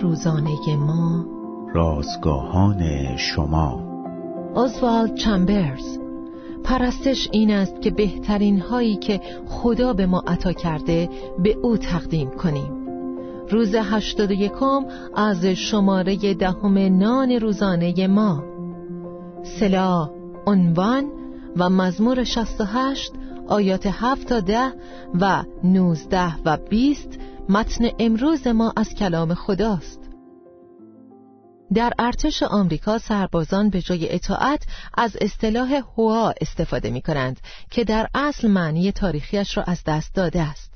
روزانه 0.00 0.76
ما. 0.76 1.24
رازگاهان 1.74 3.16
شما. 3.16 3.82
اوزوالد 4.54 5.14
چمبرز 5.14 5.98
پرستش 6.64 7.28
این 7.32 7.50
است 7.50 7.82
که 7.82 7.90
بهترین 7.90 8.60
هایی 8.60 8.96
که 8.96 9.20
خدا 9.48 9.92
به 9.92 10.06
ما 10.06 10.22
عطا 10.26 10.52
کرده 10.52 11.08
به 11.42 11.56
او 11.62 11.76
تقدیم 11.76 12.30
کنیم. 12.30 12.72
روز 13.50 13.74
هشتاد 13.74 14.30
یکم 14.30 14.84
از 15.14 15.44
شماره 15.44 16.34
دهم 16.34 16.78
نان 16.78 17.30
روزانه 17.30 18.06
ما. 18.06 18.44
سلا 19.42 20.10
عنوان 20.46 21.04
و 21.56 21.70
مزمور 21.70 22.24
68 22.24 23.12
آیات 23.48 23.86
7 23.86 24.26
تا 24.26 24.40
10 24.40 24.72
و 25.20 25.44
19 25.64 26.36
و 26.44 26.56
20 26.56 27.18
متن 27.48 27.84
امروز 27.98 28.46
ما 28.46 28.72
از 28.76 28.94
کلام 28.94 29.34
خداست 29.34 30.00
در 31.74 31.92
ارتش 31.98 32.42
آمریکا 32.42 32.98
سربازان 32.98 33.70
به 33.70 33.82
جای 33.82 34.14
اطاعت 34.14 34.62
از 34.94 35.16
اصطلاح 35.20 35.80
هوا 35.98 36.34
استفاده 36.40 36.90
می 36.90 37.02
کنند 37.02 37.40
که 37.70 37.84
در 37.84 38.08
اصل 38.14 38.48
معنی 38.48 38.92
تاریخیش 38.92 39.56
را 39.56 39.62
از 39.62 39.82
دست 39.86 40.14
داده 40.14 40.42
است 40.42 40.72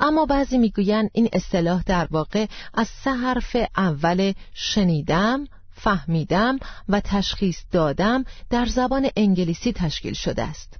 اما 0.00 0.26
بعضی 0.26 0.58
می‌گویند 0.58 1.10
این 1.12 1.28
اصطلاح 1.32 1.82
در 1.82 2.08
واقع 2.10 2.46
از 2.74 2.88
سه 2.88 3.10
حرف 3.10 3.56
اول 3.76 4.32
شنیدم، 4.54 5.44
فهمیدم 5.72 6.58
و 6.88 7.00
تشخیص 7.00 7.58
دادم 7.72 8.24
در 8.50 8.66
زبان 8.66 9.08
انگلیسی 9.16 9.72
تشکیل 9.72 10.12
شده 10.12 10.42
است. 10.42 10.78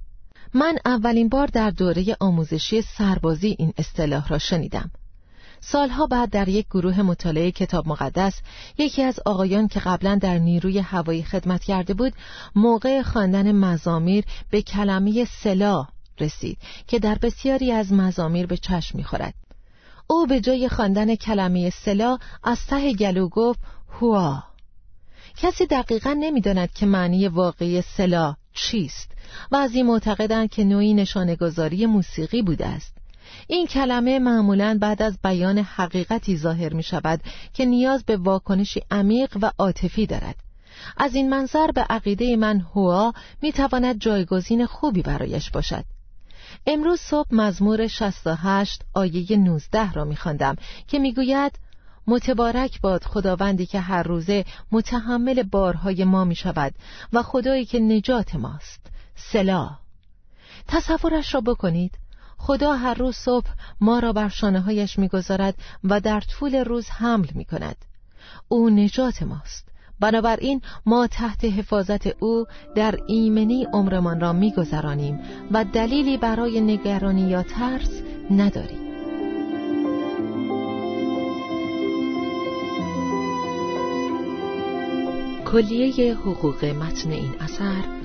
من 0.53 0.77
اولین 0.85 1.29
بار 1.29 1.47
در 1.47 1.69
دوره 1.69 2.17
آموزشی 2.19 2.81
سربازی 2.81 3.55
این 3.59 3.73
اصطلاح 3.77 4.27
را 4.27 4.37
شنیدم. 4.37 4.91
سالها 5.61 6.07
بعد 6.07 6.29
در 6.29 6.49
یک 6.49 6.65
گروه 6.65 7.01
مطالعه 7.01 7.51
کتاب 7.51 7.87
مقدس 7.87 8.41
یکی 8.77 9.03
از 9.03 9.19
آقایان 9.25 9.67
که 9.67 9.79
قبلا 9.79 10.15
در 10.15 10.37
نیروی 10.37 10.79
هوایی 10.79 11.23
خدمت 11.23 11.63
کرده 11.63 11.93
بود 11.93 12.13
موقع 12.55 13.01
خواندن 13.01 13.51
مزامیر 13.51 14.25
به 14.49 14.61
کلمه 14.61 15.25
سلا 15.25 15.87
رسید 16.19 16.57
که 16.87 16.99
در 16.99 17.17
بسیاری 17.21 17.71
از 17.71 17.93
مزامیر 17.93 18.45
به 18.45 18.57
چشم 18.57 18.97
می‌خورد. 18.97 19.33
او 20.07 20.27
به 20.27 20.39
جای 20.39 20.69
خواندن 20.69 21.15
کلمه 21.15 21.69
سلا 21.69 22.17
از 22.43 22.65
ته 22.67 22.93
گلو 22.93 23.29
گفت 23.29 23.59
هوا 24.01 24.43
کسی 25.37 25.65
دقیقا 25.65 26.13
نمی‌داند 26.19 26.73
که 26.73 26.85
معنی 26.85 27.27
واقعی 27.27 27.81
سلا 27.81 28.35
چیست 28.53 29.11
و 29.51 29.55
از 29.55 29.75
این 29.75 29.85
معتقدند 29.85 30.49
که 30.49 30.63
نوعی 30.63 30.93
نشانگذاری 30.93 31.85
موسیقی 31.85 32.41
بوده 32.41 32.67
است. 32.67 32.93
این 33.47 33.67
کلمه 33.67 34.19
معمولا 34.19 34.77
بعد 34.81 35.01
از 35.01 35.17
بیان 35.23 35.57
حقیقتی 35.57 36.37
ظاهر 36.37 36.73
می 36.73 36.83
شود 36.83 37.21
که 37.53 37.65
نیاز 37.65 38.03
به 38.03 38.17
واکنشی 38.17 38.81
عمیق 38.91 39.37
و 39.41 39.51
عاطفی 39.57 40.05
دارد. 40.05 40.35
از 40.97 41.15
این 41.15 41.29
منظر 41.29 41.71
به 41.71 41.81
عقیده 41.81 42.35
من 42.35 42.59
هوا 42.59 43.13
می 43.41 43.51
تواند 43.51 43.99
جایگزین 43.99 44.65
خوبی 44.65 45.01
برایش 45.01 45.51
باشد. 45.51 45.85
امروز 46.67 46.99
صبح 46.99 47.27
مزمور 47.31 47.87
68 47.87 48.81
آیه 48.93 49.37
19 49.37 49.91
را 49.91 50.05
می 50.05 50.15
خواندم 50.15 50.55
که 50.87 50.99
می 50.99 51.13
گوید 51.13 51.59
متبارک 52.07 52.81
باد 52.81 53.03
خداوندی 53.03 53.65
که 53.65 53.79
هر 53.79 54.03
روزه 54.03 54.45
متحمل 54.71 55.43
بارهای 55.43 56.03
ما 56.03 56.23
می 56.23 56.35
شود 56.35 56.73
و 57.13 57.23
خدایی 57.23 57.65
که 57.65 57.79
نجات 57.79 58.35
ماست. 58.35 58.79
سلا 59.15 59.69
تصورش 60.67 61.33
را 61.33 61.41
بکنید. 61.41 61.91
خدا 62.45 62.73
هر 62.73 62.93
روز 62.93 63.15
صبح 63.15 63.47
ما 63.81 63.99
را 63.99 64.13
بر 64.13 64.29
شانه 64.29 64.59
هایش 64.59 64.99
می‌گذارد 64.99 65.55
و 65.83 65.99
در 65.99 66.19
طول 66.19 66.55
روز 66.55 66.89
حمل 66.89 67.27
می 67.35 67.45
کند 67.45 67.75
او 68.47 68.69
نجات 68.69 69.23
ماست. 69.23 69.67
بنابراین 69.99 70.61
ما 70.85 71.07
تحت 71.07 71.45
حفاظت 71.45 72.07
او 72.23 72.45
در 72.75 72.99
ایمنی 73.07 73.67
عمرمان 73.73 74.19
را 74.19 74.33
میگذرانیم 74.33 75.19
و 75.51 75.63
دلیلی 75.63 76.17
برای 76.17 76.61
نگرانی 76.61 77.29
یا 77.29 77.43
ترس 77.43 78.01
نداریم. 78.31 78.85
کلیه 85.45 86.15
حقوق 86.15 86.65
متن 86.65 87.11
این 87.11 87.35
اثر 87.39 88.04